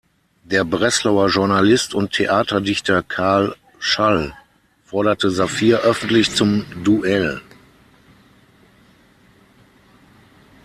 [0.45, 4.33] Der Breslauer Journalist und Theaterdichter Karl Schall
[4.83, 7.39] forderte Saphir öffentlich zum Duell.